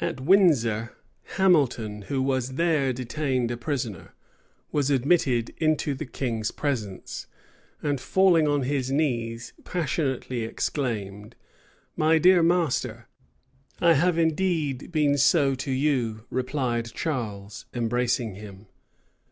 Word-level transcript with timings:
At 0.00 0.20
Windsor, 0.20 0.90
Hamilton, 1.36 2.02
who 2.08 2.20
was 2.20 2.54
there 2.54 2.92
detained 2.92 3.52
a 3.52 3.56
prisoner, 3.56 4.12
was 4.72 4.90
admitted 4.90 5.54
into 5.58 5.94
the 5.94 6.04
king's 6.04 6.50
presence: 6.50 7.28
and 7.80 8.00
falling 8.00 8.48
on 8.48 8.62
his 8.64 8.90
knees, 8.90 9.52
passionately 9.62 10.40
exclaimed, 10.40 11.36
"My 11.94 12.18
dear 12.18 12.42
master!" 12.42 13.06
"I 13.80 13.92
have 13.92 14.18
indeed 14.18 14.90
been 14.90 15.16
so 15.16 15.54
to 15.54 15.70
you," 15.70 16.24
replied 16.28 16.92
Charles, 16.92 17.66
embracing 17.72 18.34
him. 18.34 18.66